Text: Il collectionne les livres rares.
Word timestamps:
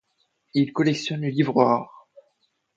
Il 0.55 0.73
collectionne 0.73 1.21
les 1.21 1.29
livres 1.29 1.61
rares. 1.63 2.07